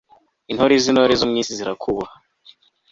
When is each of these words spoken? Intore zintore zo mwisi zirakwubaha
Intore 0.51 0.73
zintore 0.83 1.13
zo 1.19 1.25
mwisi 1.31 1.57
zirakwubaha 1.57 2.15